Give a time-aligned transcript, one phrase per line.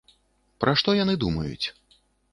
[0.63, 1.67] Пра што яны думаюць?